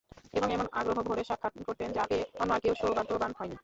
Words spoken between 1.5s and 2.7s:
করতেন যা পেয়ে অন্য আর